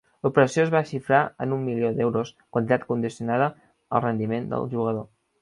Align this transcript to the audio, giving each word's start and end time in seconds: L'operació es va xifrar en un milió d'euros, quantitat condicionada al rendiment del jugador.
L'operació 0.25 0.61
es 0.67 0.69
va 0.75 0.79
xifrar 0.91 1.19
en 1.45 1.53
un 1.57 1.61
milió 1.65 1.91
d'euros, 1.99 2.31
quantitat 2.57 2.87
condicionada 2.93 3.51
al 3.99 4.05
rendiment 4.09 4.51
del 4.57 4.69
jugador. 4.75 5.07